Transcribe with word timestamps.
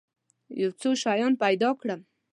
یو 0.61 0.71
څو 0.81 0.89
شیان 1.01 1.33
پیدا 1.43 1.69
کړم. 1.79 2.01